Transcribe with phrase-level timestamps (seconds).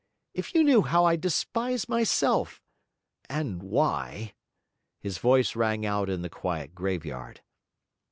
[0.33, 2.59] If you knew how I despised myself
[3.29, 4.33] and why!'
[4.99, 7.41] His voice rang out in the quiet graveyard.